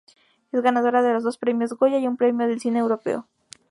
[0.51, 3.27] Es ganadora de dos Premios Goya y un Premio del Cine Europeo.